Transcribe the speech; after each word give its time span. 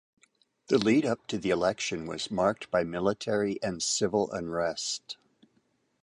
The 0.69 0.79
lead-up 0.79 1.27
to 1.27 1.37
the 1.37 1.51
election 1.51 2.07
was 2.07 2.31
marked 2.31 2.71
by 2.71 2.83
military 2.83 3.61
and 3.61 3.83
civil 3.83 4.31
unrest. 4.31 5.15